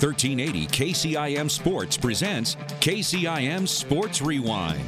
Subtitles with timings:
[0.00, 4.80] 1380 KCIM Sports presents KCIM Sports Rewind.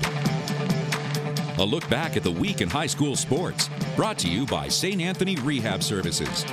[1.59, 5.01] A look back at the week in high school sports, brought to you by St.
[5.01, 6.45] Anthony Rehab Services.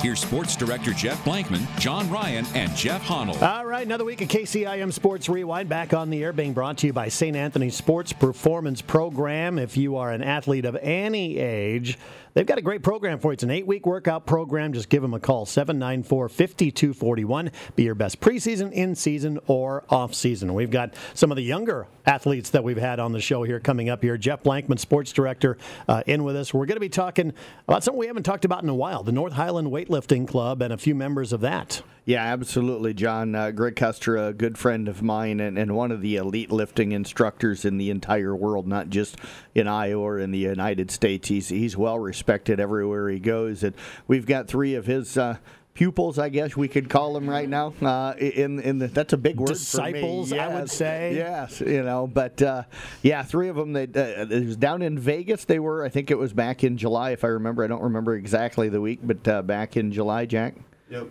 [0.00, 3.36] Here's Sports Director Jeff Blankman, John Ryan, and Jeff Honnell.
[3.44, 6.86] All right, another week of KCIM Sports Rewind back on the air, being brought to
[6.86, 7.36] you by St.
[7.36, 9.58] Anthony Sports Performance Program.
[9.58, 11.98] If you are an athlete of any age,
[12.34, 13.34] they've got a great program for you.
[13.34, 14.72] It's an eight week workout program.
[14.72, 17.50] Just give them a call, 794 5241.
[17.76, 20.54] Be your best preseason, in season, or off season.
[20.54, 23.88] We've got some of the younger athletes that we've had on the show here coming
[23.88, 24.16] up here.
[24.16, 25.58] Jeff Blankman, Sports Director,
[25.88, 26.52] uh, in with us.
[26.52, 27.32] We're going to be talking
[27.68, 30.72] about something we haven't talked about in a while the North Highland Weightlifting Club and
[30.72, 31.82] a few members of that.
[32.10, 33.36] Yeah, absolutely, John.
[33.36, 36.90] Uh, Greg Custer, a good friend of mine and, and one of the elite lifting
[36.90, 39.16] instructors in the entire world, not just
[39.54, 41.28] in Iowa or in the United States.
[41.28, 43.62] He's, he's well respected everywhere he goes.
[43.62, 43.76] And
[44.08, 45.16] we've got three of his.
[45.16, 45.36] Uh,
[45.72, 47.74] pupils, I guess we could call them right now.
[47.80, 49.46] Uh, in in the, that's a big word.
[49.46, 50.40] Disciples, yes.
[50.40, 51.14] I would say.
[51.14, 52.64] Yes, you know, but uh,
[53.02, 53.72] yeah, three of them.
[53.72, 55.44] They uh, it was down in Vegas.
[55.44, 55.84] They were.
[55.84, 57.62] I think it was back in July, if I remember.
[57.62, 60.56] I don't remember exactly the week, but uh, back in July, Jack.
[60.90, 61.08] Yep.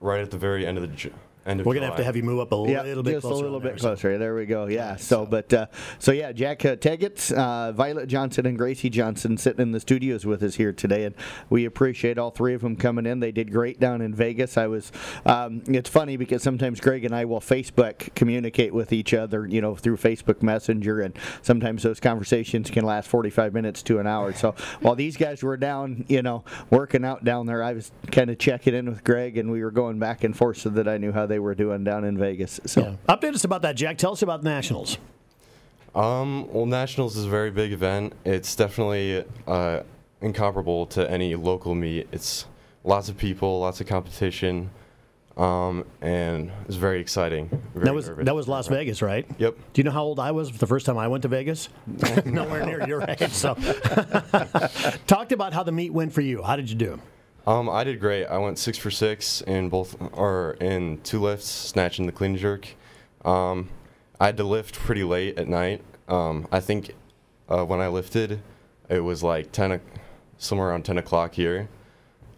[0.00, 0.88] Right at the very end of the
[1.48, 3.22] end of We're gonna have to have you move up a Yeah, little bit just
[3.26, 3.40] closer.
[3.42, 4.18] a little bit there, so- closer.
[4.18, 4.66] There we go.
[4.66, 4.96] Yeah.
[4.96, 5.66] So, but uh,
[5.98, 10.26] so yeah, Jack uh, Teggatz, uh, Violet Johnson, and Gracy Johnson sitting in the studios
[10.26, 11.14] with us here today, and
[11.50, 13.20] we appreciate all three of them coming in.
[13.20, 14.56] They did great down in Vegas.
[14.56, 14.92] I was.
[15.26, 19.60] Um, it's funny because sometimes Greg and I will Facebook communicate with each other, you
[19.60, 24.32] know, through Facebook Messenger, and sometimes those conversations can last 45 minutes to an hour.
[24.32, 28.30] So while these guys were down, you know, working out down there, I was kind
[28.30, 30.98] of checking in with Greg, and we were going back and forth so that I
[30.98, 32.60] knew how they were doing down in Vegas.
[32.66, 32.80] So.
[32.80, 33.14] Yeah.
[33.14, 33.98] Update us about that, Jack.
[33.98, 34.98] Tell us about the Nationals.
[35.94, 38.12] Um, well, Nationals is a very big event.
[38.24, 39.82] It's definitely uh,
[40.20, 42.08] incomparable to any local meet.
[42.12, 42.46] It's
[42.84, 44.70] lots of people, lots of competition,
[45.36, 47.48] um, and it's very exciting.
[47.74, 48.24] Very that was nervous.
[48.26, 49.26] that was Las Vegas, right?
[49.38, 49.56] Yep.
[49.72, 51.68] Do you know how old I was the first time I went to Vegas?
[52.24, 53.30] Nowhere near your age.
[53.30, 53.54] So,
[55.06, 56.42] talked about how the meet went for you.
[56.42, 57.00] How did you do?
[57.48, 58.26] Um, I did great.
[58.26, 62.36] I went six for six in both, or in two lifts, snatch and the clean
[62.36, 62.68] jerk.
[63.24, 63.70] Um,
[64.20, 65.80] I had to lift pretty late at night.
[66.08, 66.94] Um, I think
[67.48, 68.42] uh, when I lifted,
[68.90, 69.80] it was like ten, o-
[70.36, 71.70] somewhere around ten o'clock here.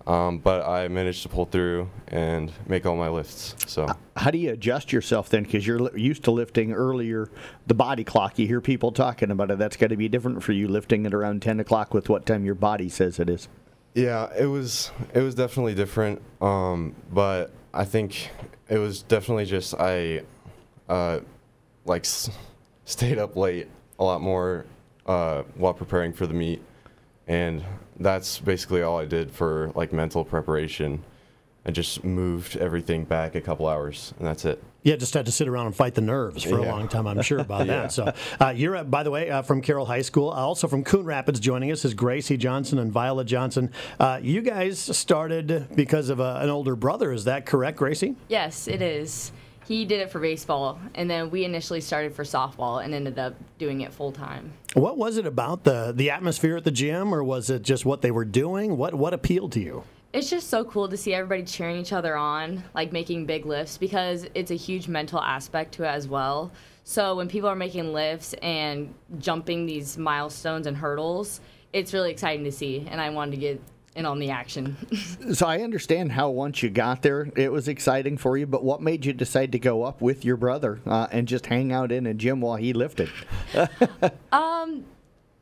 [0.07, 3.57] Um, but I managed to pull through and make all my lifts.
[3.67, 5.43] So how do you adjust yourself then?
[5.43, 7.29] Because you're li- used to lifting earlier,
[7.67, 8.39] the body clock.
[8.39, 9.59] You hear people talking about it.
[9.59, 12.45] That's got to be different for you lifting at around 10 o'clock with what time
[12.45, 13.49] your body says it is.
[13.95, 16.23] Yeah, it was it was definitely different.
[16.41, 18.31] Um, but I think
[18.69, 20.23] it was definitely just I,
[20.89, 21.21] uh,
[21.85, 22.31] like s-
[22.85, 23.69] stayed up late
[23.99, 24.65] a lot more
[25.07, 26.63] uh, while preparing for the meet,
[27.27, 27.63] and
[27.99, 31.03] that's basically all I did for like mental preparation.
[31.67, 34.63] I just moved everything back a couple hours, and that's it.
[34.83, 37.07] Yeah, just had to sit around and fight the nerves for a long time.
[37.07, 37.83] I'm sure about Yeah.
[37.83, 37.93] that.
[37.93, 40.85] So, uh, you're uh, by the way uh, from Carroll High School, uh, also from
[40.85, 41.39] Coon Rapids.
[41.41, 43.71] Joining us is Gracy Johnson and Violet Johnson.
[43.99, 47.13] Uh, you guys started because of uh, an older brother.
[47.13, 48.17] Is that correct, Gracy?
[48.29, 49.33] Yes, it is.
[49.67, 53.35] He did it for baseball, and then we initially started for softball and ended up
[53.59, 54.53] doing it full time.
[54.75, 58.01] What was it about the the atmosphere at the gym, or was it just what
[58.03, 58.77] they were doing?
[58.77, 59.85] What what appealed to you?
[60.13, 63.79] It's just so cool to see everybody cheering each other on, like making big lifts,
[63.79, 66.51] because it's a huge mental aspect to it as well.
[66.83, 71.41] So when people are making lifts and jumping these milestones and hurdles,
[71.73, 73.63] it's really exciting to see, and I wanted to get
[73.95, 74.77] in on the action.
[75.35, 78.83] So I understand how once you got there, it was exciting for you, but what
[78.83, 82.07] made you decide to go up with your brother uh, and just hang out in
[82.07, 83.11] a gym while he lifted?
[84.33, 84.85] um,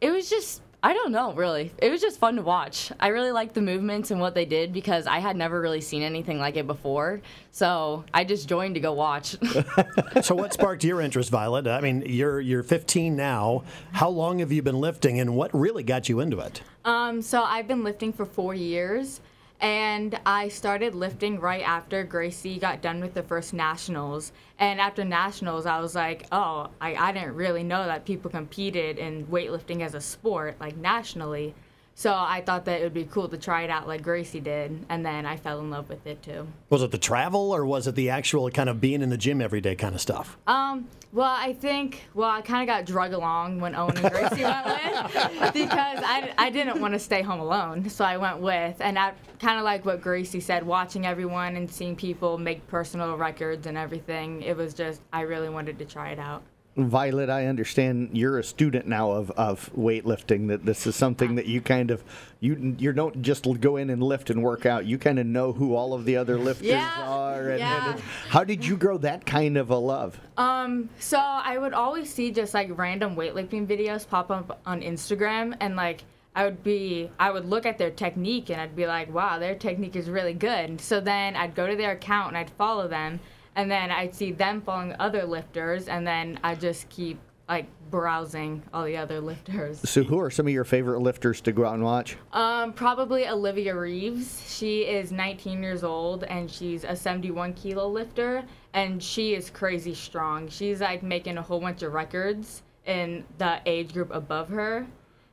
[0.02, 1.72] it was just I don't know really.
[1.78, 2.92] It was just fun to watch.
[3.00, 6.02] I really liked the movements and what they did because I had never really seen
[6.02, 7.20] anything like it before.
[7.50, 9.36] So I just joined to go watch.
[10.22, 11.66] so, what sparked your interest, Violet?
[11.66, 13.64] I mean, you're you're 15 now.
[13.92, 16.62] How long have you been lifting, and what really got you into it?
[16.84, 19.20] Um, so I've been lifting for four years,
[19.60, 24.32] and I started lifting right after Gracy got done with the first nationals.
[24.58, 28.98] And after nationals, I was like, oh, I, I didn't really know that people competed
[28.98, 31.54] in weightlifting as a sport, like nationally.
[31.98, 34.86] So I thought that it would be cool to try it out like Gracy did,
[34.88, 36.46] and then I fell in love with it too.
[36.70, 39.42] Was it the travel, or was it the actual kind of being in the gym
[39.42, 40.38] every day kind of stuff?
[40.46, 44.44] Um, well, I think, well, I kind of got drug along when Owen and Gracy
[44.44, 47.90] went with because I, I didn't want to stay home alone.
[47.90, 51.68] So I went with, and I kind of like what Gracy said, watching everyone and
[51.68, 54.42] seeing people make personal records and everything.
[54.42, 56.44] It was just, I really wanted to try it out.
[56.78, 60.48] Violet, I understand you're a student now of, of weightlifting.
[60.48, 62.04] That this is something that you kind of
[62.40, 64.86] you you don't just go in and lift and work out.
[64.86, 67.50] You kind of know who all of the other lifters Yeah, are.
[67.50, 67.92] And, yeah.
[67.92, 70.20] and how did you grow that kind of a love?
[70.36, 75.56] Um, so I would always see just like random weightlifting videos pop up on Instagram,
[75.60, 76.04] and like
[76.36, 79.56] I would be, I would look at their technique, and I'd be like, wow, their
[79.56, 80.80] technique is really good.
[80.80, 83.18] So then I'd go to their account and I'd follow them,
[83.58, 87.18] and then I'd see them following other lifters, and then I just keep
[87.48, 89.80] like browsing all the other lifters.
[89.88, 92.16] So, who are some of your favorite lifters to go out and watch?
[92.32, 94.44] Um, probably Olivia Reeves.
[94.46, 98.44] She is 19 years old and she's a 71 kilo lifter
[98.74, 100.48] and she is crazy strong.
[100.48, 104.86] She's like making a whole bunch of records in the age group above her.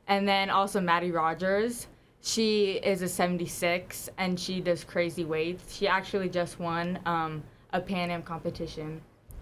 [0.08, 1.86] And then also Mattie Rogers.
[2.22, 5.76] She is a 76 and she does crazy weights.
[5.76, 7.42] She actually just won um,
[7.72, 9.00] a Pan Am competition.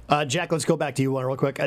[0.08, 1.60] Uh, Jack, let's go back to you one real quick.
[1.60, 1.64] I,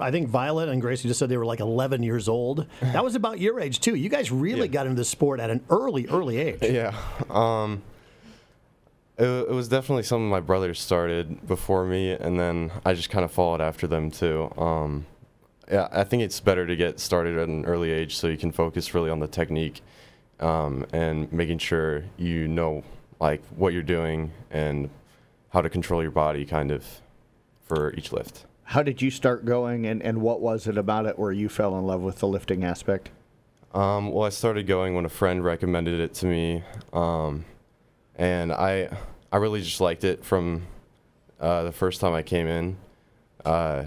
[0.00, 2.66] I think Violet and Gracy just said they were like 11 years old.
[2.80, 3.94] That was about your age too.
[3.94, 4.66] You guys really Yeah.
[4.68, 6.58] got into the sport at an early, early age.
[6.62, 6.94] Yeah.
[7.28, 7.82] Um,
[9.18, 13.24] it, it was definitely something my brothers started before me, and then I just kind
[13.24, 14.50] of followed after them too.
[14.56, 15.06] Um,
[15.70, 18.52] yeah, I think it's better to get started at an early age so you can
[18.52, 19.82] focus really on the technique
[20.40, 22.82] um, and making sure you know
[23.20, 24.88] like what you're doing and
[25.50, 26.84] how to control your body kind of
[27.62, 28.44] for each lift.
[28.64, 31.78] How did you start going, and, and what was it about it where you fell
[31.78, 33.10] in love with the lifting aspect?
[33.72, 36.62] Um, well, I started going when a friend recommended it to me,
[36.92, 37.44] um,
[38.16, 38.90] and I
[39.30, 40.66] I really just liked it from
[41.38, 42.76] uh, the first time I came in.
[43.44, 43.84] Uh,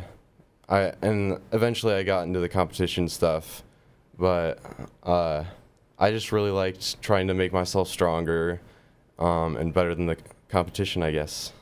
[0.69, 3.63] I and eventually I got into the competition stuff,
[4.17, 4.59] but
[5.03, 5.43] uh,
[5.97, 8.61] I just really liked trying to make myself stronger
[9.19, 10.17] um, and better than the
[10.51, 11.53] competition, I guess.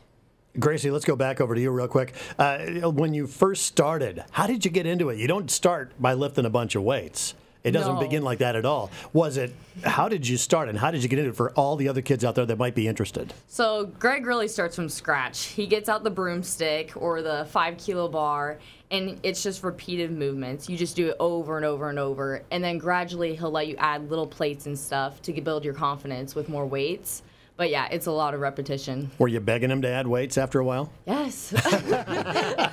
[0.59, 2.13] Gracy, let's go back over to you real quick.
[2.37, 2.57] Uh,
[2.91, 5.17] when you first started, how did you get into it?
[5.19, 7.35] You don't start by lifting a bunch of weights.
[7.63, 7.99] It doesn't No.
[7.99, 8.89] begin like that at all.
[9.11, 9.53] Was it?
[9.83, 12.01] How did you start, and how did you get into it for all the other
[12.01, 13.33] kids out there that might be interested?
[13.47, 15.43] So Greg really starts from scratch.
[15.43, 18.59] He gets out the broomstick or the five kilo bar,
[18.91, 20.69] and it's just repeated movements.
[20.69, 23.75] You just do it over and over and over, and then gradually he'll let you
[23.77, 27.23] add little plates and stuff to build your confidence with more weights.
[27.59, 29.11] But yeah, it's a lot of repetition.
[29.17, 30.93] Were you begging him to add weights after a while?
[31.05, 31.51] Yes.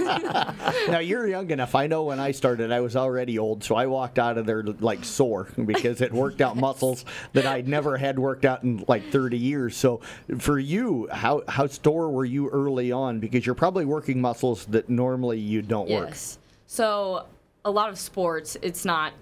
[0.88, 1.74] now you're young enough.
[1.74, 4.62] I know when I started, I was already old, so I walked out of there
[4.62, 9.10] like sore because it worked out muscles that I'd never had worked out in like
[9.10, 9.76] 30 years.
[9.76, 10.02] So
[10.38, 13.18] for you, how how sore were you early on?
[13.18, 16.10] Because you're probably working muscles that normally you don't work.
[16.10, 16.38] yes.
[16.68, 17.26] So
[17.64, 19.14] a lot of sports, it's not.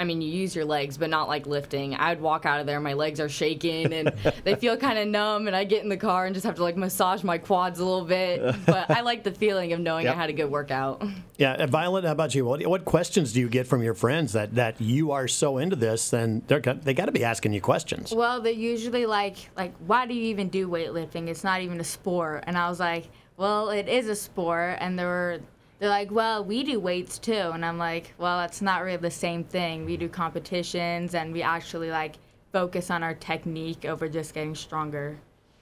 [0.00, 1.94] I mean, you use your legs, but not like lifting.
[1.94, 4.08] I'd walk out of there, my legs are shaking and
[4.44, 6.62] they feel kind of numb, and I get in the car and just have to
[6.62, 8.40] like massage my quads a little bit.
[8.64, 10.14] But I like the feeling of knowing Yep.
[10.16, 11.02] I had a good workout.
[11.40, 12.44] Yeah, uh, Violet, how about you?
[12.44, 15.74] What, what questions do you get from your friends that, that you are so into
[15.74, 16.10] this?
[16.10, 18.12] Then they're got- they got to be asking you questions.
[18.12, 21.28] Well, they're usually like, like, why do you even do weightlifting?
[21.28, 22.44] It's not even a sport.
[22.46, 23.08] And I was like,
[23.38, 24.76] well, it is a sport.
[24.80, 25.40] And there were,
[25.80, 27.32] they're like, well, we do weights too.
[27.32, 29.86] And I'm like, well, that's not really the same thing.
[29.86, 32.16] We do competitions and we actually like
[32.52, 35.18] focus on our technique over just getting stronger.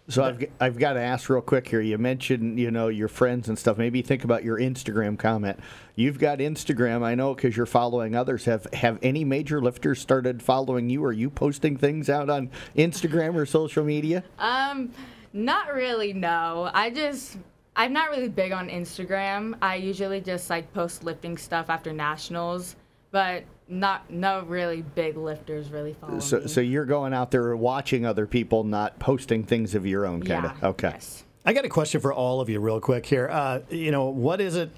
[0.08, 1.82] So I've, I've got to ask real quick here.
[1.82, 3.76] You mentioned, you know, your friends and stuff.
[3.76, 5.60] Maybe think about your Instagram comment.
[5.96, 8.46] You've got Instagram, I know, because you're following others.
[8.46, 11.04] Have have any major lifters started following you?
[11.04, 14.24] Are you posting things out on Instagram or social media?
[14.38, 14.92] Um,
[15.34, 16.14] not really.
[16.14, 17.36] No, I just
[17.78, 19.54] I'm not really big on Instagram.
[19.62, 22.74] I usually just like post lifting stuff after nationals,
[23.12, 26.48] but not no really big lifters really follow So, me.
[26.48, 30.44] so you're going out there watching other people, not posting things of your own, kind
[30.44, 30.50] yeah.
[30.56, 30.64] of.
[30.64, 30.90] Okay.
[30.92, 31.24] Yes.
[31.46, 33.28] I got a question for all of you, real quick here.
[33.30, 34.70] Uh, you know, what is it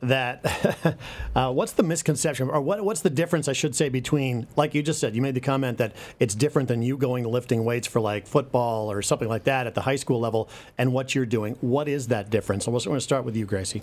[0.00, 0.96] that,
[1.34, 4.82] uh, what's the misconception, or what, what's the difference, I should say, between, like you
[4.82, 8.00] just said, you made the comment that it's different than you going lifting weights for
[8.00, 11.56] like football or something like that at the high school level and what you're doing.
[11.60, 12.66] What is that difference?
[12.66, 13.82] We're going to start with you, Gracy.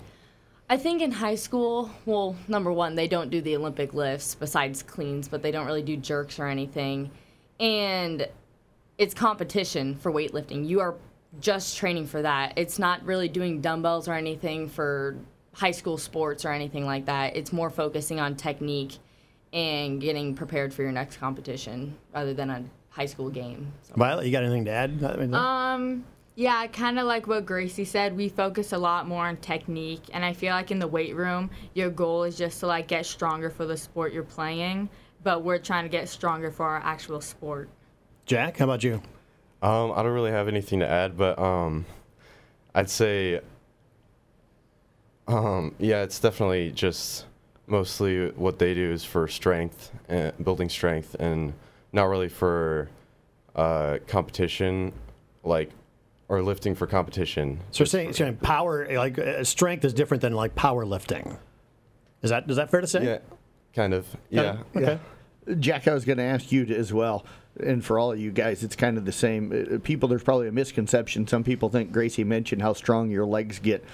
[0.68, 4.82] I think in high school, well, number one, they don't do the Olympic lifts besides
[4.82, 7.10] cleans, but they don't really do jerks or anything.
[7.60, 8.26] And
[8.98, 10.66] it's competition for weightlifting.
[10.66, 10.96] You are
[11.40, 12.54] just training for that.
[12.56, 15.16] It's not really doing dumbbells or anything for
[15.56, 17.34] high school sports or anything like that.
[17.34, 18.98] It's more focusing on technique
[19.54, 23.72] and getting prepared for your next competition rather than a high school game.
[23.82, 23.94] So.
[23.96, 25.02] Violet, you got anything to add?
[25.32, 30.02] Um, yeah, kind of like what Gracy said, we focus a lot more on technique,
[30.12, 33.06] and I feel like in the weight room, your goal is just to like get
[33.06, 34.90] stronger for the sport you're playing,
[35.22, 37.70] but we're trying to get stronger for our actual sport.
[38.26, 39.00] Jack, how about you?
[39.62, 41.86] Um, I don't really have anything to add, but um,
[42.74, 43.40] I'd say
[45.28, 47.26] Um, yeah, it's definitely just
[47.66, 51.52] mostly what they do is for strength and building strength, and
[51.92, 52.88] not really for
[53.54, 54.92] uh, competition,
[55.42, 55.70] like
[56.28, 57.60] or lifting for competition.
[57.70, 61.38] So you're saying, saying power, like uh, strength, is different than like powerlifting.
[62.22, 63.04] Is that is that fair to say?
[63.04, 63.18] Yeah,
[63.74, 64.06] kind of.
[64.30, 64.58] Yeah.
[64.74, 64.98] Okay.
[65.60, 67.24] Jack, I was going to ask you to, as well,
[67.60, 69.52] and for all of you guys, it's kind of the same.
[69.74, 71.26] Uh, People, there's probably a misconception.
[71.28, 73.84] Some people think Gracy mentioned how strong your legs get.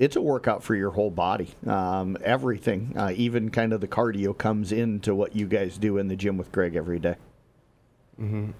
[0.00, 1.50] It's a workout for your whole body.
[1.66, 6.08] Um, everything, uh, even kind of the cardio, comes into what you guys do in
[6.08, 7.16] the gym with Greg every day.
[8.18, 8.50] Um,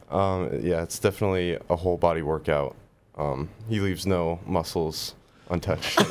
[0.62, 2.76] yeah, it's definitely a whole body workout.
[3.16, 5.14] Um, he leaves no muscles
[5.48, 5.98] untouched.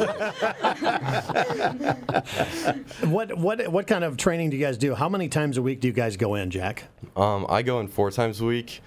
[3.02, 4.94] What what what kind of training do you guys do?
[4.94, 6.86] How many times a week do you guys go in, Jack?
[7.16, 8.82] Um, I go in four times a week.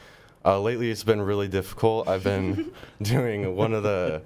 [0.45, 2.09] Uh, lately, it's been really difficult.
[2.09, 2.73] I've been
[3.03, 4.23] doing one of the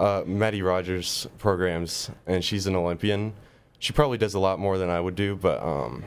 [0.00, 3.34] uh, Mattie Rogers programs, and she's an Olympian.
[3.78, 6.04] She probably does a lot more than I would do, but um,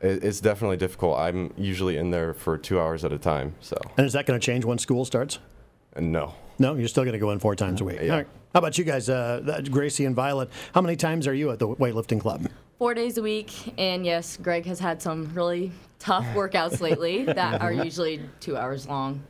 [0.00, 1.18] it, it's definitely difficult.
[1.18, 3.54] I'm usually in there for two hours at a time.
[3.60, 5.38] So, And is that going to change when school starts?
[5.98, 6.34] no.
[6.56, 7.98] No, you're still going to go in four times a week.
[8.00, 8.10] Yeah.
[8.12, 8.28] All right.
[8.52, 10.48] How about you guys, uh, Gracy and Violet?
[10.72, 12.46] How many times are you at the weightlifting club?
[12.78, 17.60] Four days a week, and yes, Greg has had some really tough workouts lately that
[17.60, 19.24] are usually two hours long.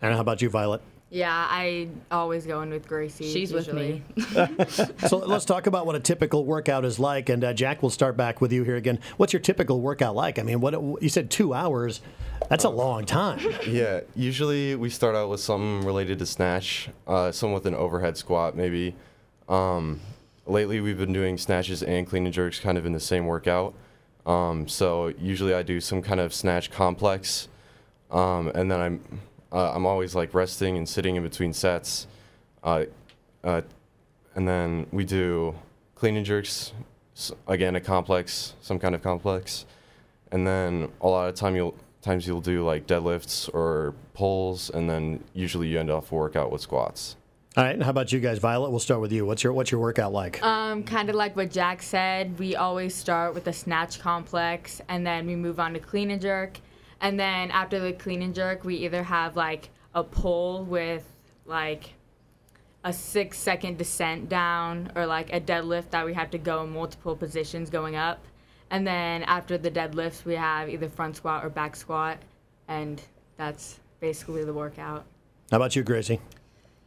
[0.00, 0.80] And how about you, Violet?
[1.10, 3.32] Yeah, I always go in with Gracy.
[3.32, 4.02] She's with me.
[5.08, 7.30] so let's talk about what a typical workout is like.
[7.30, 8.98] And uh, Jack, we'll start back with you here again.
[9.16, 10.38] What's your typical workout like?
[10.38, 12.02] I mean, what you said two hours.
[12.50, 13.40] That's a long time.
[13.66, 18.16] Yeah, usually we start out with something related to snatch, uh, some with an overhead
[18.16, 18.94] squat maybe.
[19.48, 20.00] Um,
[20.46, 23.74] lately we've been doing snatches and clean and jerks kind of in the same workout.
[24.26, 27.48] Um, so usually I do some kind of snatch complex,
[28.10, 29.20] um, and then I'm
[29.52, 32.06] uh, I'm always like resting and sitting in between sets,
[32.62, 32.84] uh,
[33.44, 33.62] uh,
[34.34, 35.54] and then we do
[35.94, 36.72] clean and jerks,
[37.46, 39.66] again a complex, some kind of complex,
[40.30, 44.88] and then a lot of time you'll times you'll do like deadlifts or pulls, and
[44.88, 47.16] then usually you end off a workout with squats.
[47.56, 47.74] All right.
[47.74, 48.70] And how about you guys, Violet?
[48.70, 49.26] We'll start with you.
[49.26, 50.40] What's your what's your workout like?
[50.44, 55.04] Um, kind of like what Jack said, we always start with the snatch complex and
[55.04, 56.60] then we move on to clean and jerk.
[57.00, 61.04] And then after the clean and jerk, we either have like a pull with
[61.46, 61.94] like
[62.84, 66.70] a six second descent down or like a deadlift that we have to go in
[66.70, 68.24] multiple positions going up.
[68.70, 72.18] And then after the deadlifts, we have either front squat or back squat.
[72.68, 73.00] And
[73.36, 75.04] that's basically the workout.
[75.50, 76.20] How about you, Gracie?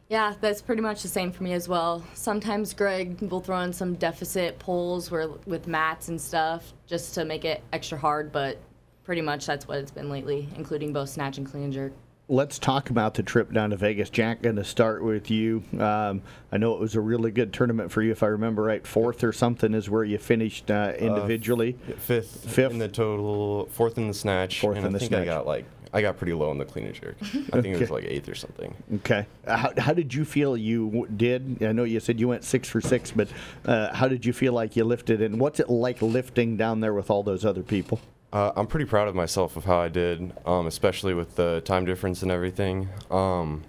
[0.08, 2.04] Yeah, that's pretty much the same for me as well.
[2.14, 7.24] Sometimes Greg will throw in some deficit pulls where with mats and stuff just to
[7.24, 8.58] make it extra hard, but
[9.04, 11.92] pretty much that's what it's been lately, including both snatch and clean and jerk.
[12.28, 14.08] Let's talk about the trip down to Vegas.
[14.08, 15.62] Jack, going to start with you.
[15.78, 18.86] Um, I know it was a really good tournament for you, if I remember right.
[18.86, 21.76] Fourth or something is where you finished uh, individually.
[21.88, 22.70] Yeah, Fifth, Fifth.
[22.72, 25.22] in the total, fourth in the snatch, Fourth and in I the think snatch.
[25.22, 27.16] I got like I got pretty low in the clean and jerk.
[27.20, 28.74] I think it was like eighth or something.
[28.94, 29.26] Okay.
[29.46, 31.58] Uh, How, how did you feel you did?
[31.62, 33.28] I know you said you went six for six, but
[33.66, 35.20] uh, how did you feel like you lifted?
[35.20, 38.00] And what's it like lifting down there with all those other people?
[38.32, 41.84] Uh, I'm pretty proud of myself of how I did, um, especially with the time
[41.84, 42.88] difference and everything.
[43.10, 43.62] Um,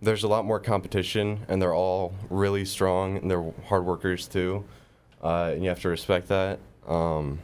[0.00, 4.64] there's a lot more competition, and they're all really strong, and they're hard workers too,
[5.24, 6.60] uh, and you have to respect that.
[6.86, 7.40] Um,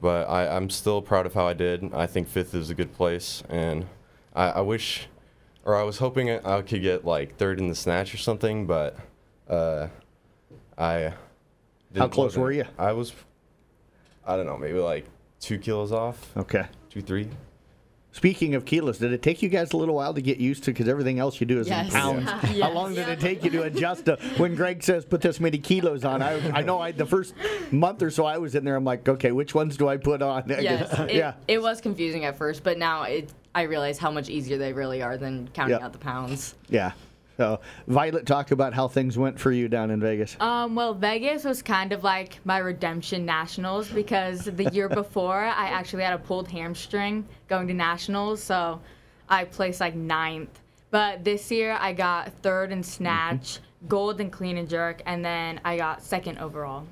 [0.00, 1.92] but I, I'm still proud of how I did.
[1.92, 3.84] I think fifth is a good place, and
[4.34, 5.08] I, I wish,
[5.64, 8.96] or I was hoping I could get like third in the snatch or something, but
[9.46, 9.88] uh,
[10.78, 11.12] I.
[11.92, 12.64] didn't- How close were you?
[12.78, 13.12] I was,
[14.26, 15.04] I don't know, maybe like
[15.42, 16.64] two kilos off, Okay.
[16.88, 17.28] two, three.
[18.14, 20.70] Speaking of kilos, did it take you guys a little while to get used to?
[20.70, 22.26] Because everything else you do is in pounds.
[22.26, 22.36] Yeah.
[22.40, 22.74] How Yes.
[22.74, 26.04] long did it take you to adjust to when Greg says put this many kilos
[26.04, 26.20] on?
[26.20, 27.32] I, I know I the first
[27.70, 28.76] month or so I was in there.
[28.76, 30.44] I'm like, okay, which ones do I put on?
[30.48, 31.32] Yes, it, yeah.
[31.48, 35.00] it was confusing at first, but now it, I realize how much easier they really
[35.00, 35.84] are than counting Yeah.
[35.86, 36.54] out the pounds.
[36.68, 36.92] Yeah.
[37.36, 40.36] So, Violet, talk about how things went for you down in Vegas.
[40.40, 45.68] Um, well, Vegas was kind of like my redemption nationals because the year before I
[45.68, 48.80] actually had a pulled hamstring going to nationals, so
[49.28, 50.60] I placed like ninth.
[50.90, 55.60] But this year I got third in snatch, gold in clean and jerk, and then
[55.64, 56.86] I got second overall.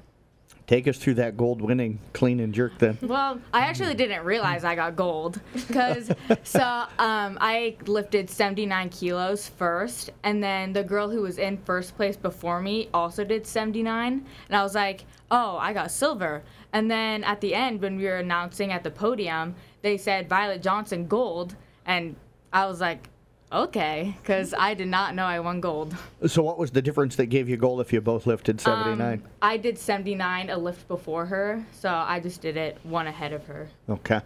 [0.71, 2.97] Take us through that gold winning clean and jerk then.
[3.03, 6.12] Well, I actually didn't realize I got gold because
[6.45, 11.97] so um, I lifted 79 kilos first, and then the girl who was in first
[11.97, 16.45] place before me also did 79, and I was like, oh, I got silver.
[16.73, 20.62] And then at the end, when we were announcing at the podium, they said Violet
[20.62, 22.15] Johnson gold, and
[22.53, 23.10] I was like,
[23.52, 25.97] okay, because I did not know I won gold.
[26.26, 29.00] So what was the difference that gave you gold if you both lifted 79?
[29.14, 33.33] Um, I did 79 a lift before her, so I just did it one ahead
[33.33, 33.69] of her.
[33.88, 34.21] okay.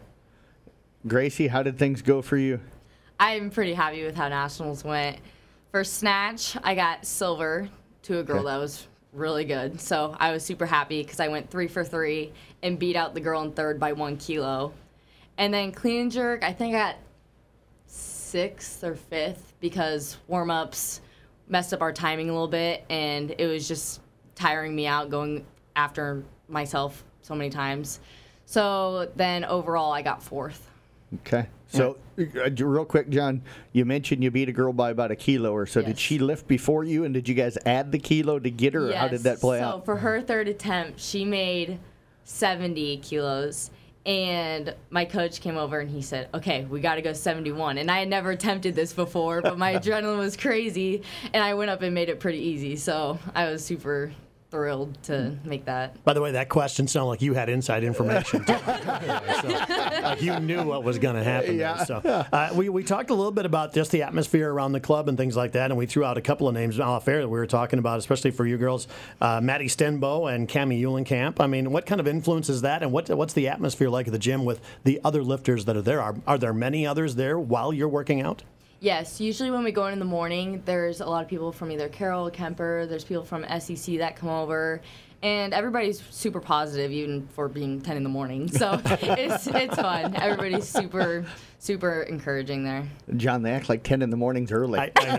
[1.07, 2.61] Gracy, how did things go for you?
[3.21, 5.19] I'm pretty happy with how nationals went.
[5.71, 7.69] For snatch, I got silver
[8.05, 8.47] to a girl Okay.
[8.47, 9.81] that was really good.
[9.81, 13.21] So I was super happy because I went three for three and beat out the
[13.21, 14.73] girl in third by one kilo.
[15.37, 16.97] And then clean and jerk, I think I got
[18.35, 21.01] sixth or fifth because warm ups
[21.47, 24.01] messed up our timing a little bit and it was just
[24.35, 28.01] tiring me out going after myself so many times.
[28.45, 30.69] So then overall, I got fourth.
[31.21, 31.47] Okay.
[31.69, 33.41] So, uh, real quick, John,
[33.73, 35.81] you mentioned you beat a girl by about a kilo or so.
[35.81, 38.91] Did she lift before you, and did you guys add the kilo to get her,
[38.91, 39.79] or how did that play so out?
[39.81, 41.79] So, for her third attempt, she made
[42.25, 43.71] 70 kilos.
[44.07, 47.79] And my coach came over and he said, Okay, we got to go 71.
[47.79, 51.03] And I had never attempted this before, but my adrenaline was crazy.
[51.33, 52.77] And I went up and made it pretty easy.
[52.77, 54.13] So I was super
[54.55, 56.03] thrilled to make that.
[56.05, 58.47] By the way, that question sounded like you had inside information.
[58.47, 58.55] so,
[59.49, 61.59] like you knew what was going to happen.
[61.59, 61.77] there.
[61.77, 61.85] Yeah.
[61.85, 65.09] So uh, we, we talked a little bit about just the atmosphere around the club
[65.09, 67.29] and things like that, and we threw out a couple of names off air that
[67.29, 68.87] we were talking about, especially for you girls,
[69.21, 71.41] uh, Maddie Stenbo and Cami Eulenkamp.
[71.41, 74.13] I mean, what kind of influence is that, and what, what's the atmosphere like at
[74.13, 76.01] the gym with the other lifters that are there?
[76.01, 78.45] Are, are there many others there while you're working out?
[78.85, 81.73] Yes, usually when we go in in the morning, there's a lot of people from
[81.73, 84.83] either Carroll, Kuemper, there's people from SEC that come over.
[85.25, 88.51] And everybody's super positive, even for being 10 in the morning.
[88.65, 90.15] So it's, it's fun.
[90.15, 91.25] Everybody's super,
[91.59, 92.87] super encouraging there.
[93.17, 94.79] John, they act like 10 in the mornings early.
[94.79, 95.17] I, I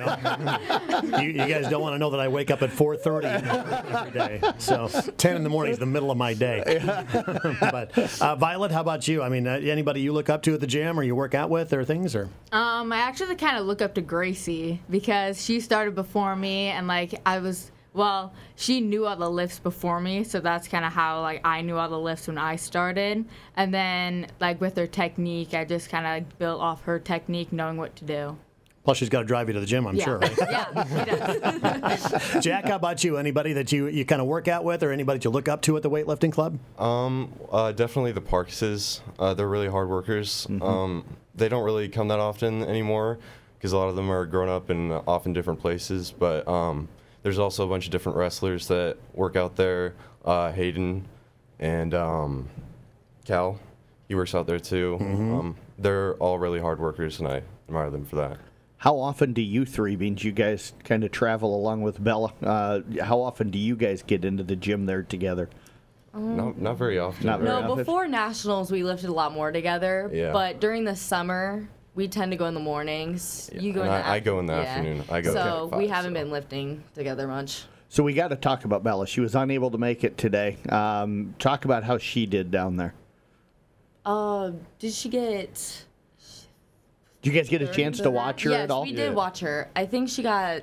[1.02, 1.20] know.
[1.22, 4.42] you, you guys don't want to know that I wake up at 4:30 every day.
[4.58, 6.80] So 10 in the morning is the middle of my day.
[7.60, 9.22] but uh, Violet, how about you?
[9.22, 11.50] I mean, uh, anybody you look up to at the gym or you work out
[11.50, 12.30] with or things or?
[12.52, 16.88] Um, I actually kind of look up to Gracy because she started before me, and
[16.88, 20.92] like I was, well, she knew all the lifts before me, so that's kind of
[20.92, 23.26] how like I knew all the lifts when I started,
[23.56, 27.78] and then like with her technique, I just kind of built off her technique, knowing
[27.78, 28.38] what to do.
[28.84, 30.20] Plus, she's got to drive you to the gym, I'm yeah, sure.
[30.20, 30.38] Right?
[30.40, 32.44] yeah, does.
[32.44, 33.18] Jack, how about you?
[33.18, 35.64] Anybody that you, you kind of work out with or anybody that you look up
[35.64, 36.60] to at the weightlifting club?
[36.78, 39.02] Um, uh, definitely the Parkses.
[39.18, 40.46] Uh, they're really hard workers.
[40.62, 41.04] Um,
[41.34, 43.18] they don't really come that often anymore
[43.58, 46.12] because a lot of them are grown up and off in different places.
[46.12, 46.88] But um,
[47.26, 49.96] there's also a bunch of different wrestlers that work out there.
[50.24, 51.08] Uh, Hayden
[51.60, 52.48] and um,
[53.26, 53.60] Cal,
[54.08, 54.96] he works out there too.
[55.02, 58.38] Um, they're all really hard workers, and I admire them for that.
[58.78, 62.82] how often do you three, means you guys kind of travel along with Bella, uh,
[63.02, 65.50] how often do you guys get into the gym there together?
[66.14, 67.26] Not, not very often.
[67.26, 67.78] Not very No, often.
[67.78, 70.12] before nationals, we lifted a lot more together.
[70.14, 70.32] Yeah.
[70.32, 73.50] But during the summer, we tend to go in the mornings.
[73.54, 74.60] Yeah, You go and in the I- I go in the yeah.
[74.60, 75.04] afternoon.
[75.10, 76.22] I go So at we haven't so.
[76.22, 77.64] been lifting together much.
[77.90, 79.08] So we got to talk about Bella.
[79.08, 80.58] She was unable to make it today.
[80.70, 82.94] Um, talk about how she did down there.
[84.06, 85.86] Uh, did she get?
[87.22, 88.84] Did you guys get a chance to watch her yes, at all?
[88.84, 89.16] we did Yeah.
[89.16, 89.70] watch her.
[89.76, 90.62] I think she got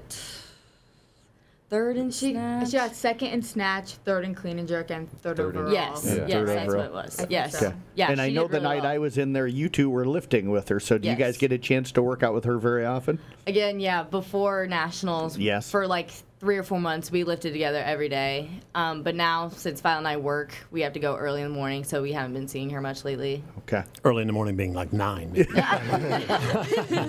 [1.72, 2.70] third and She, snatch.
[2.70, 5.72] she got second in snatch, third in clean and jerk, and third, Third in- overall.
[5.72, 6.12] Yes, Yeah.
[6.12, 6.76] yes, Third that's overall.
[6.76, 7.14] what it was.
[7.16, 7.72] think Yes, so.
[7.94, 8.10] yeah.
[8.10, 8.92] and I know the really night well.
[8.92, 10.78] I was in there, you two were lifting with her.
[10.78, 13.18] So do you guys get a chance to work out with her very often?
[13.46, 15.38] Again, yeah, before nationals.
[15.38, 15.70] Yes.
[15.70, 16.10] For like
[16.42, 18.50] three or four months, we lifted together every day.
[18.74, 21.54] Um, but now, since Violet and I work, we have to go early in the
[21.54, 23.44] morning, so we haven't been seeing her much lately.
[23.58, 23.84] Okay.
[24.04, 25.34] Early in the morning being like 9.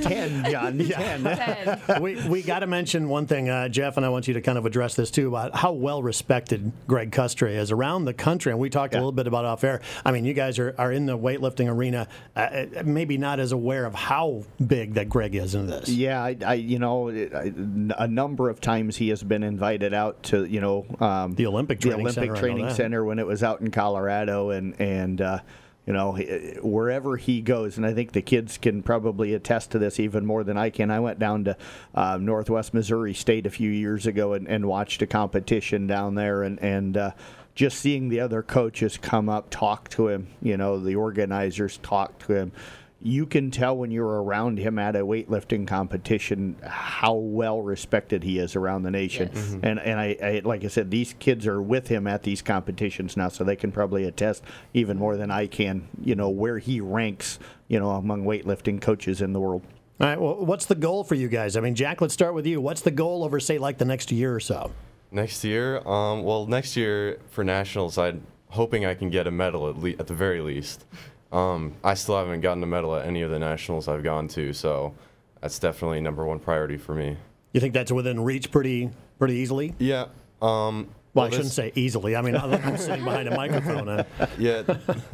[0.04, 0.78] Ten, John.
[0.88, 1.82] Ten.
[2.00, 4.60] we we got to mention one thing, uh, Jeff, and I want you to kind
[4.60, 8.52] of address this too about how well respected Greg Custer is around the country.
[8.52, 9.82] And we talked a little bit about off air.
[10.06, 13.86] I mean, you guys are, are in the weightlifting arena, uh, maybe not as aware
[13.86, 15.90] of how big that Greg is in this.
[15.90, 17.52] Yeah, I, I you know, it- I,
[17.98, 21.80] a number of times he has been invited out to, you know, um, The Olympic
[21.80, 22.70] the Training Olympic Center, Training.
[22.72, 25.40] Center when it was out in Colorado, and and uh,
[25.86, 26.14] you know,
[26.62, 30.44] wherever he goes, and I think the kids can probably attest to this even more
[30.44, 30.90] than I can.
[30.90, 31.58] I went down to
[31.94, 36.44] uh, Northwest Missouri State a few years ago and, and watched a competition down there,
[36.44, 36.98] and and.
[36.98, 37.12] Uh,
[37.56, 42.18] just seeing the other coaches come up, talk to him, you know, the organizers talk
[42.26, 42.52] to him,
[43.04, 48.40] you can tell when you're around him at a weightlifting competition how well respected he
[48.40, 49.30] is around the nation.
[49.34, 49.58] Yes.
[49.62, 53.18] And and I, I like I said, these kids are with him at these competitions
[53.18, 54.42] now, so they can probably attest
[54.74, 55.90] even more than I can.
[56.02, 59.64] You know where he ranks, you know, among weightlifting coaches in the world.
[60.00, 60.20] All right.
[60.20, 61.58] Well, what's the goal for you guys?
[61.58, 62.62] I mean, Jack, let's start with you.
[62.62, 64.72] What's the goal over, say, like the next year or so?
[65.12, 69.70] Next year, um, well, next year for nationals, I'm hoping I can get a medal
[69.70, 70.86] at, le- at the very least.
[71.34, 74.54] Um, I still haven't gotten a medal at any of the nationals I've gone to,
[74.54, 74.94] so
[75.42, 77.18] that's definitely number one priority for me.
[77.54, 79.74] You think that's within reach pretty pretty easily?
[79.80, 80.06] Yeah.
[80.42, 82.16] Um, Well, I shouldn't say easily.
[82.16, 83.90] I mean, I'm sitting behind a microphone.
[83.90, 84.04] Uh,
[84.38, 84.62] yeah,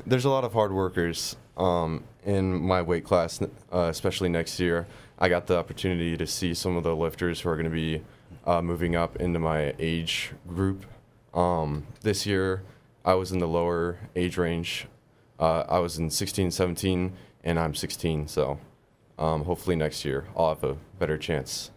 [0.06, 3.48] there's a lot of hard workers um, in my weight class, uh,
[3.90, 4.88] especially next year.
[5.20, 8.02] I got the opportunity to see some of the lifters who are going to be
[8.46, 10.86] uh, moving up into my age group.
[11.34, 12.64] Um, this year,
[13.06, 14.88] I was in the lower age range.
[15.40, 18.28] Uh, I was in 16, 17, and I'm 16.
[18.28, 18.60] So
[19.18, 21.72] um, hopefully next year I'll have a better chance.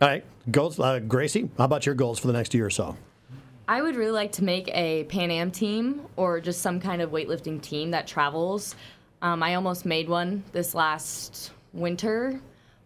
[0.00, 0.80] all right, goals.
[0.80, 2.96] Uh, Gracy, how about your goals for the next year or so?
[3.68, 7.10] I would really like to make a Pan Am team or just some kind of
[7.10, 8.76] weightlifting team that travels.
[9.22, 12.40] Um, I almost made one this last winter,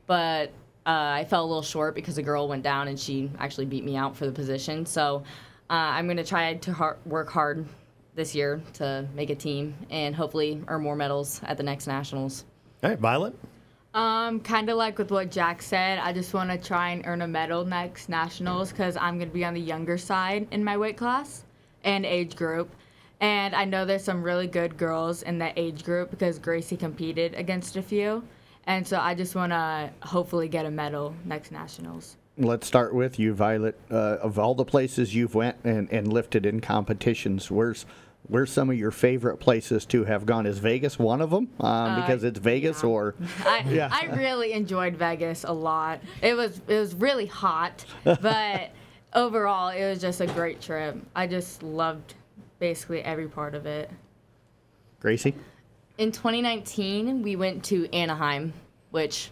[0.06, 0.48] but
[0.86, 3.84] uh, I fell a little short because a girl went down and she actually beat
[3.84, 4.86] me out for the position.
[4.86, 5.22] So
[5.68, 7.66] uh, I'm going to try to har- work hard
[8.14, 12.44] this year to make a team and hopefully earn more medals at the next nationals.
[12.82, 13.34] All right, Violet.
[13.92, 17.22] Um, kind of like with what Jack said, I just want to try and earn
[17.22, 20.76] a medal next nationals because I'm going to be on the younger side in my
[20.76, 21.44] weight class
[21.82, 22.70] and age group.
[23.20, 27.34] And I know there's some really good girls in that age group because Gracy competed
[27.34, 28.22] against a few.
[28.66, 32.16] And so I just want to hopefully get a medal next nationals.
[32.40, 33.78] Let's start with you, Violet.
[33.90, 37.84] Uh, of all the places you've went and, and lifted in competitions, where's
[38.28, 40.46] where's some of your favorite places to have gone?
[40.46, 41.48] Is Vegas one of them?
[41.60, 43.90] Um, because it's Vegas, or I, Yeah.
[43.92, 46.00] I really enjoyed Vegas a lot.
[46.22, 48.70] It was it was really hot, but
[49.14, 50.96] overall it was just a great trip.
[51.14, 52.14] I just loved
[52.58, 53.90] basically every part of it.
[54.98, 55.34] Gracy?
[55.98, 58.54] In 2019, we went to Anaheim,
[58.90, 59.30] which,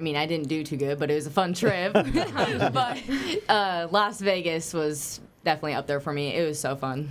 [0.00, 1.92] I mean, I didn't do too good, but it was a fun trip.
[1.92, 2.98] but
[3.50, 6.34] uh, Las Vegas was definitely up there for me.
[6.34, 7.10] It was so fun.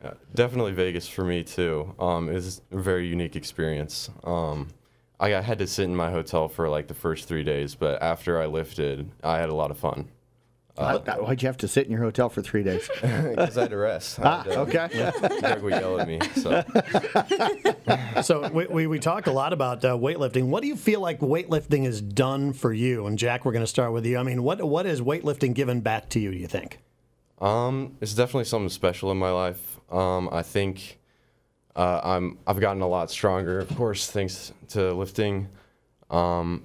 [0.00, 1.92] Yeah, definitely Vegas for me too.
[1.98, 4.10] Um, it was a very unique experience.
[4.22, 4.68] Um,
[5.18, 8.00] I I had to sit in my hotel for like the first three days, but
[8.00, 10.08] after I lifted, I had a lot of fun
[10.78, 12.88] Uh, Why'd you have to sit in your hotel for three days?
[13.00, 14.18] because I had to rest.
[14.22, 15.12] Ah, had to- okay.
[15.40, 16.20] Greg would yell at me.
[16.36, 16.62] So
[18.22, 20.44] So we, we, we talked a lot about uh, weightlifting.
[20.46, 23.06] What do you feel like weightlifting has done for you?
[23.06, 24.16] And Jack, we're going to start with you.
[24.18, 26.30] I mean, what what has weightlifting given back to you?
[26.30, 26.78] Do you think?
[27.40, 29.78] um, it's definitely something special in my life.
[29.90, 30.98] Um, I think
[31.74, 35.48] uh, I'm I've gotten a lot stronger, of course, thanks to lifting.
[36.10, 36.64] Um,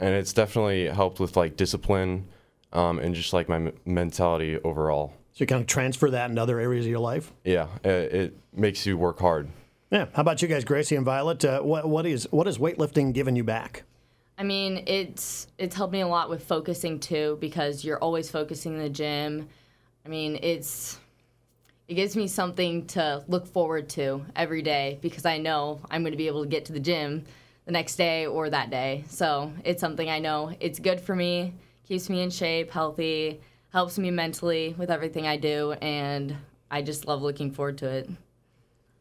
[0.00, 2.26] and it's definitely helped with like discipline
[2.74, 5.12] um, and just like my m- mentality overall.
[5.32, 7.32] So you kind of transfer that into other areas of your life.
[7.44, 9.48] Yeah, it, it makes you work hard.
[9.90, 10.06] Yeah.
[10.12, 11.44] How about you guys, Gracy and Violet?
[11.44, 13.84] Uh, what what is what has weightlifting given you back?
[14.36, 18.74] I mean, it's it's helped me a lot with focusing too because you're always focusing
[18.74, 19.48] in the gym.
[20.04, 20.98] I mean, it's
[21.86, 26.12] it gives me something to look forward to every day because I know I'm going
[26.12, 27.24] to be able to get to the gym
[27.66, 29.04] the next day or that day.
[29.08, 31.54] So, it's something I know it's good for me,
[31.86, 36.36] keeps me in shape, healthy, helps me mentally with everything I do and
[36.70, 38.10] I just love looking forward to it.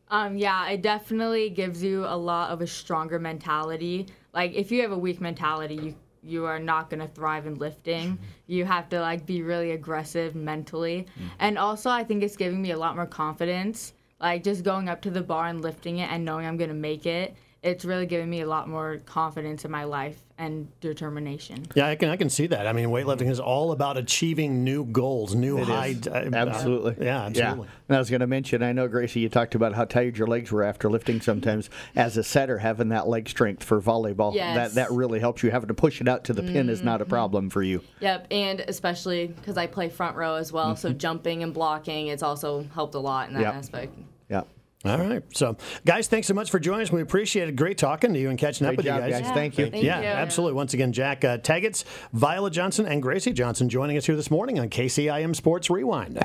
[0.09, 4.07] Um, yeah, it definitely gives you a lot of a stronger mentality.
[4.33, 8.17] Like if you have a weak mentality, you you are not gonna thrive in lifting.
[8.47, 11.05] You have to like be really aggressive mentally.
[11.39, 13.93] And also I think it's giving me a lot more confidence.
[14.21, 17.05] Like just going up to the bar and lifting it and knowing I'm gonna make
[17.05, 17.35] it.
[17.63, 21.63] It's really giving me a lot more confidence in my life and determination.
[21.75, 22.67] Yeah, I can I can see that.
[22.67, 25.67] I mean, weightlifting is all about achieving new goals, new It is.
[25.69, 26.07] heights.
[26.07, 27.05] uh, uh, Absolutely.
[27.05, 27.67] yeah, absolutely.
[27.87, 30.27] And I was going to mention, I know, Gracy, you talked about how tired your
[30.27, 31.69] legs were after lifting sometimes.
[31.95, 34.55] As a setter, having that leg strength for volleyball, Yes.
[34.55, 35.49] that, that really helps you.
[35.51, 37.81] Having to push it out to the pin is not a problem for you.
[38.01, 42.23] Yep, and especially because I play front row as well, so jumping and blocking, it's
[42.23, 43.53] also helped a lot in that Yep.
[43.53, 43.93] aspect.
[44.29, 44.41] Yeah.
[44.85, 45.23] All right.
[45.33, 46.91] So, guys, thanks so much for joining us.
[46.91, 47.55] We appreciate it.
[47.55, 49.21] Great talking to you and catching up with job, you guys.
[49.21, 49.31] guys.
[49.31, 49.69] Thank you.
[49.69, 50.07] Thank yeah, you.
[50.07, 50.55] absolutely.
[50.55, 54.59] Once again, Jack uh, Teggatz, Violet Johnson, and Gracy Johnson joining us here this morning
[54.59, 56.21] on KCIM Sports Rewind.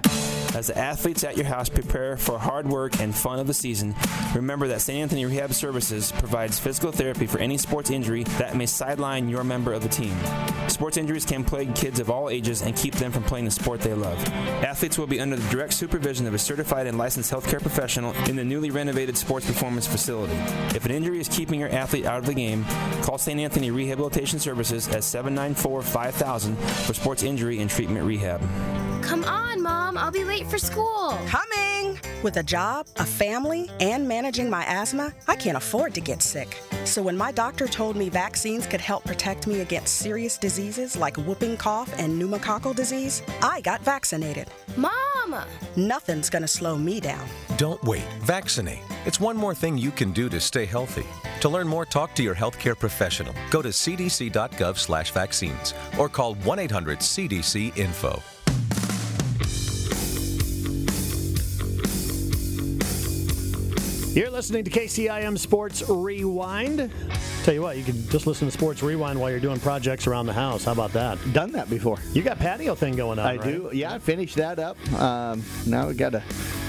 [0.54, 3.94] As the athletes at your house prepare for hard work and fun of the season,
[4.34, 4.98] remember that St.
[4.98, 9.72] Anthony Rehab Services provides physical therapy for any sports injury that may sideline your member
[9.72, 10.16] of the team.
[10.68, 13.80] Sports injuries can plague kids of all ages and keep them from playing the sport
[13.80, 14.18] they love.
[14.64, 18.34] Athletes will be under the direct supervision of a certified and licensed healthcare professional in
[18.34, 20.34] the newly renovated sports performance facility.
[20.74, 22.64] If an injury is keeping your athlete out of the game,
[23.02, 23.38] call St.
[23.38, 28.40] Anthony Rehabilitation Services at 794 5000 for sports injury and treatment rehab.
[29.02, 29.96] Come on, Mom.
[29.96, 31.18] I'll be late for school.
[31.26, 31.98] Coming!
[32.22, 36.56] With a job, a family, and managing my asthma, I can't afford to get sick.
[36.88, 41.18] So when my doctor told me vaccines could help protect me against serious diseases like
[41.18, 44.48] whooping cough and pneumococcal disease, I got vaccinated.
[44.74, 45.46] Mom, Mama.
[45.76, 47.26] Nothing's going to slow me down.
[47.56, 48.04] Don't wait.
[48.20, 48.80] Vaccinate.
[49.04, 51.06] It's one more thing you can do to stay healthy.
[51.40, 53.34] To learn more, talk to your healthcare professional.
[53.50, 58.37] Go to cdc.gov/vaccines or call 1-800-CDC-INFO.
[64.18, 66.90] You're listening to KCIM Sports Rewind.
[67.44, 70.26] Tell you what, you can just listen to Sports Rewind while you're doing projects around
[70.26, 70.64] the house.
[70.64, 71.18] How about that?
[71.32, 71.98] Done that before.
[72.12, 73.26] You got patio thing going on.
[73.26, 73.44] I right?
[73.44, 73.70] do.
[73.72, 74.76] Yeah, I finished that up.
[74.94, 76.22] Um, now we got to.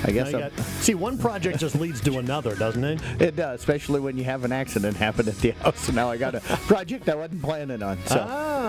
[0.04, 3.02] I guess Now you I'm- got- see, one project just leads to another, doesn't it?
[3.20, 5.80] it does, especially when you have an accident happen at the house.
[5.80, 7.98] So now I got a project I wasn't planning on.
[8.06, 8.18] So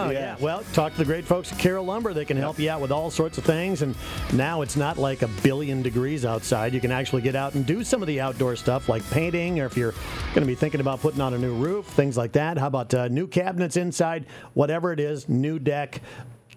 [0.06, 0.36] oh, yeah.
[0.40, 2.12] Well, talk to the great folks at Carroll Lumber.
[2.12, 3.82] They can help you out with all sorts of things.
[3.82, 3.94] And
[4.32, 6.74] now it's not like a billion degrees outside.
[6.74, 9.66] You can actually get out and do some of the outdoor stuff like painting, or
[9.66, 9.92] if you're
[10.34, 12.58] going to be thinking about putting on a new roof, things like that.
[12.58, 14.26] How about uh, new cabinets inside?
[14.54, 16.00] Whatever it is, new deck.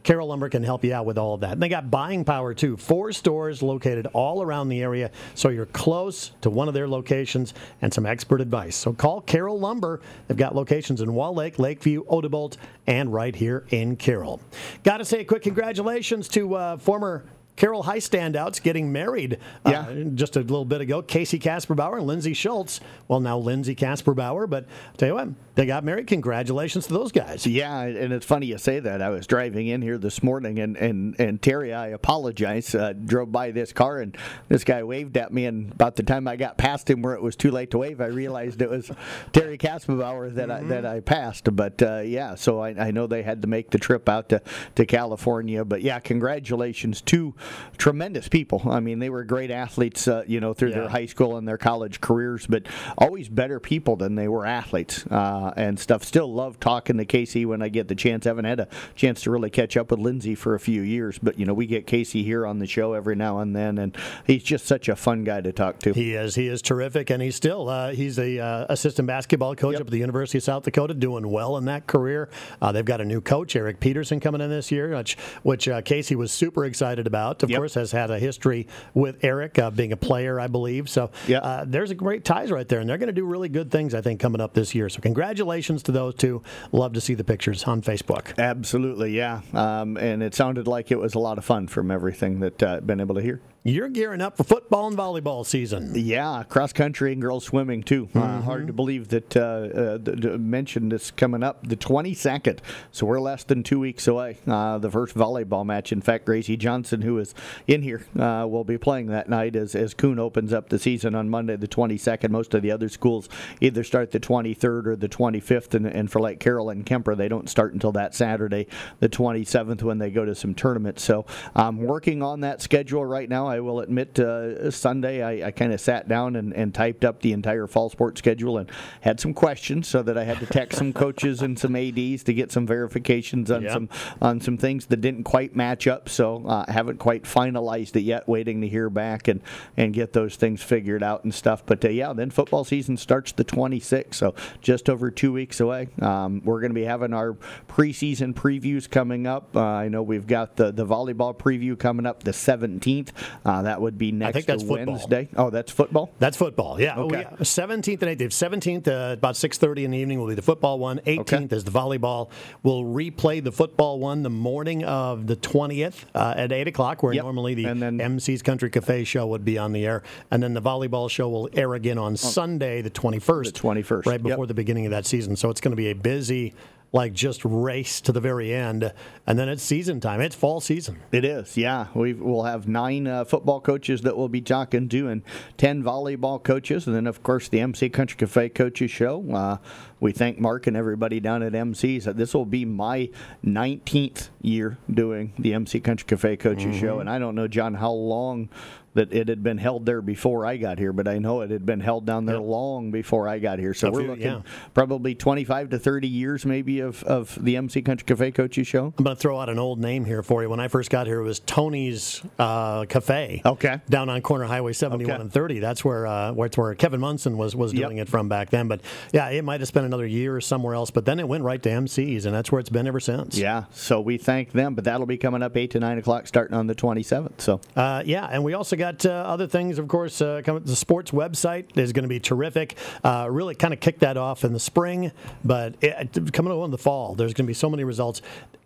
[0.03, 1.53] Carroll Lumber can help you out with all of that.
[1.53, 2.77] And they got buying power too.
[2.77, 7.53] Four stores located all around the area, so you're close to one of their locations
[7.81, 8.75] and some expert advice.
[8.75, 10.01] So call Carroll Lumber.
[10.27, 14.41] They've got locations in Wall Lake, Lakeview, Odebolt, and right here in Carroll.
[14.83, 17.23] Got to say a quick congratulations to uh, former.
[17.55, 20.03] Carroll High standouts getting married uh, Yeah.
[20.15, 21.01] just a little bit ago.
[21.01, 22.79] Casey Kasperbauer and Lindsay Schultz.
[23.07, 26.07] Well, now Lindsay Kasperbauer, but I'll tell you what, they got married.
[26.07, 27.45] Congratulations to those guys.
[27.45, 29.01] Yeah, and it's funny you say that.
[29.03, 32.73] I was driving in here this morning, and and and Terry, I apologize.
[32.73, 34.17] Uh, drove by this car, and
[34.49, 37.21] this guy waved at me, and about the time I got past him, where it
[37.21, 38.89] was too late to wave, I realized it was
[39.31, 41.55] Terry Kasperbauer that I that I passed.
[41.55, 44.41] But uh, yeah, so I, I know they had to make the trip out to
[44.73, 45.63] to California.
[45.63, 47.35] But yeah, congratulations to
[47.77, 48.62] tremendous people.
[48.69, 50.75] I mean, they were great athletes, uh, you know, through Yeah.
[50.82, 52.63] their high school and their college careers, but
[52.97, 56.03] always better people than they were athletes uh, and stuff.
[56.03, 58.25] Still love talking to Casey when I get the chance.
[58.25, 61.17] I haven't had a chance to really catch up with Lindsay for a few years,
[61.21, 63.97] but you know, we get Casey here on the show every now and then, and
[64.27, 65.93] he's just such a fun guy to talk to.
[65.93, 66.36] He is.
[66.36, 69.82] He is terrific, and he's still uh, he's a uh, assistant basketball coach Yep.
[69.82, 72.29] up at the University of South Dakota, doing well in that career.
[72.62, 75.82] Uh, they've got a new coach, Eric Peterson, coming in this year, which which uh,
[75.82, 77.33] Casey was super excited about.
[77.41, 77.58] Of Yep.
[77.58, 80.89] course, has had a history with Eric uh, being a player, I believe.
[80.89, 81.41] So Yep.
[81.43, 83.96] uh, there's a great ties right there, and they're going to do really good things,
[83.96, 84.89] I think, coming up this year.
[84.89, 86.43] So congratulations to those two.
[86.72, 88.38] Love to see the pictures on Facebook.
[88.38, 89.41] Absolutely, yeah.
[89.54, 92.74] Um, and it sounded like it was a lot of fun from everything that uh,
[92.76, 93.39] I've been able to hear.
[93.65, 95.93] You're gearing up for football and volleyball season.
[95.95, 98.10] Yeah, cross country and girls swimming too.
[98.13, 98.41] Uh, Mm-hmm.
[98.41, 102.60] hard to believe that uh, uh, th- th- mentioned this coming up the 22nd.
[102.91, 104.39] So we're less than two weeks away.
[104.45, 105.93] Uh, the first volleyball match.
[105.93, 107.34] In fact, Gracy Johnson, who is
[107.67, 111.15] in here, uh, will be playing that night as as Coon opens up the season
[111.15, 112.32] on Monday the 22nd.
[112.32, 113.30] Most of the other schools
[113.62, 117.30] either start the 23rd or the 25th, and, and for like Carroll and Kuemper, they
[117.30, 118.67] don't start until that Saturday,
[118.99, 121.02] the 27th, when they go to some tournaments.
[121.04, 123.52] So I'm working on that schedule right now.
[123.53, 127.21] I will admit, uh, Sunday I, I kind of sat down and, and typed up
[127.21, 128.69] the entire fall sports schedule and
[129.01, 132.33] had some questions, so that I had to text some coaches and some ads to
[132.33, 133.73] get some verifications on Yeah.
[133.73, 133.89] some
[134.21, 136.09] on some things that didn't quite match up.
[136.09, 138.27] So uh, I haven't quite finalized it yet.
[138.27, 139.41] Waiting to hear back and
[139.77, 141.65] and get those things figured out and stuff.
[141.65, 145.89] But uh, yeah, then football season starts the 26th, so just over two weeks away.
[146.01, 147.37] Um, we're going to be having our
[147.67, 149.55] preseason previews coming up.
[149.55, 153.09] Uh, I know we've got the the volleyball preview coming up the 17th.
[153.45, 155.01] Uh, that would be next I think that's football.
[155.36, 156.12] Oh, that's football.
[156.19, 156.97] That's football, yeah.
[156.97, 157.25] Okay.
[157.39, 158.32] We- 17th and 18th.
[158.32, 160.99] 17th, uh, about 6.30 in the evening, will be the football one.
[161.06, 162.29] 18th is the volleyball.
[162.63, 167.13] We'll replay the football one the morning of the 20th uh, at 8 o'clock, where
[167.13, 167.23] Yep.
[167.23, 170.03] normally the then- MC's Country Cafe show would be on the air.
[170.32, 173.53] And then the volleyball show will air again on Sunday, the 21st.
[173.53, 174.47] The 21st, Right before yep.
[174.47, 175.36] the beginning of that season.
[175.36, 176.53] So it's going to be a busy,
[176.93, 178.93] like, just race to the very end.
[179.27, 180.21] And then it's season time.
[180.21, 180.99] It's fall season.
[181.12, 181.88] It is, yeah.
[181.93, 185.23] We will have nine uh, football coaches that we'll be talking to, and
[185.58, 189.25] ten volleyball coaches, and then of course the MC Country Cafe coaches show.
[189.32, 189.58] Uh,
[189.99, 192.06] we thank Mark and everybody down at MC's.
[192.06, 193.10] This will be my
[193.43, 196.79] 19th year doing the MC Country Cafe coaches Mm-hmm.
[196.79, 198.49] show, and I don't know, John, how long
[198.93, 201.65] that it had been held there before I got here, but I know it had
[201.65, 203.73] been held down there long before I got here.
[203.73, 204.41] So we're looking yeah.
[204.73, 208.93] probably 25 to 30 years maybe of, of the MC Country Cafe coaches show.
[208.97, 210.49] I'm going to throw out an old name here for you.
[210.49, 213.41] When I first got here, it was Tony's uh, Cafe.
[213.45, 213.79] Okay.
[213.89, 215.21] Down on corner Highway 71 Okay.
[215.21, 215.60] and 30.
[215.60, 217.82] That's where uh, where it's where Kevin Munson was was Yep.
[217.88, 218.67] doing it from back then.
[218.67, 220.91] But yeah, it might have spent another year somewhere else.
[220.91, 223.38] But then it went right to MC's, and that's where it's been ever since.
[223.38, 226.56] Yeah, so we thank them, but that'll be coming up 8 to 9 o'clock starting
[226.56, 227.41] on the 27th.
[227.41, 230.22] So, Uh, yeah, and we also got uh, other things, of course.
[230.22, 232.76] Uh, the sports website is going to be terrific.
[233.02, 235.13] Uh, really kind of kicked that off in the spring,
[235.46, 238.22] but it, coming on in the fall, there's going to be so many results.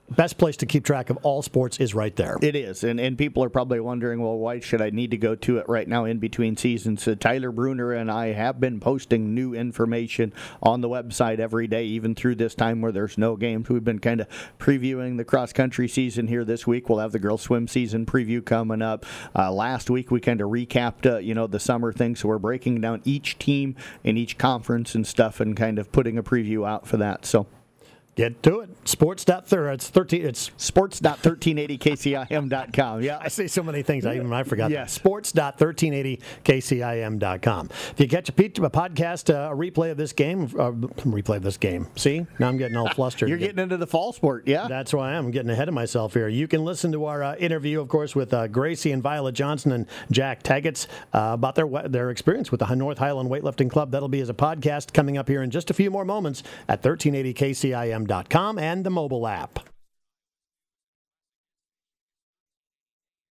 [0.10, 2.38] Best place to keep track of all sports is right there.
[2.42, 5.36] It is, and and people are probably wondering, well, why should I need to go
[5.36, 7.04] to it right now in between seasons?
[7.04, 11.84] So Tyler Bruner and I have been posting new information on the website every day,
[11.86, 13.70] even through this time where there's no games.
[13.70, 14.28] We've been kind of
[14.60, 16.90] previewing the cross country season here this week.
[16.90, 19.06] We'll have the girls swim season preview coming up.
[19.36, 22.38] Uh, last week we kind of recapped, uh, you know, the summer thing, so we're
[22.38, 26.68] breaking down each team in each conference and stuff, and kind of putting a preview
[26.68, 27.26] out for that.
[27.26, 27.48] So.
[28.18, 28.70] Get to it.
[28.84, 29.24] Sports.
[29.28, 30.26] It's thirteen.
[30.26, 33.04] It's sports.1380kcim.com.
[33.04, 34.08] Yeah, I say so many things.
[34.08, 34.72] I even I forgot.
[34.72, 34.88] Yeah.
[34.88, 37.70] Sports.1380kcim.com.
[37.92, 41.58] If you catch a, podcast, uh, a replay of this game, uh, replay of this
[41.58, 41.86] game.
[41.96, 43.30] See, now I'm getting all flustered.
[43.30, 44.48] You're getting into the fall sport.
[44.48, 45.30] Yeah, that's why I am.
[45.30, 46.28] Getting ahead of myself here.
[46.28, 49.74] You can listen to our uh, interview, of course, with uh, Gracy and Violet Johnson
[49.74, 53.92] and Jack Teggatz uh, about their their experience with the North Highland Weightlifting Club.
[53.92, 56.82] That'll be as a podcast coming up here in just a few more moments at
[56.82, 58.07] 1380kcim.com
[58.58, 59.60] and the mobile app.